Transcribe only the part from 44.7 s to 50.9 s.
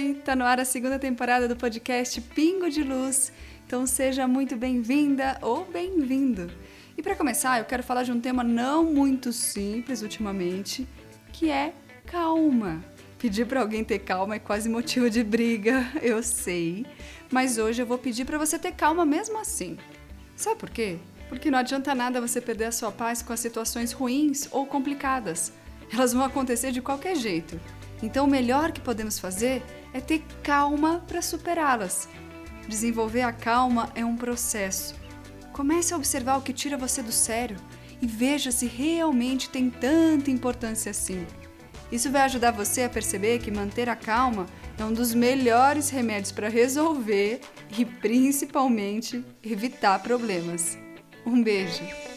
é um dos melhores remédios para resolver e principalmente evitar problemas.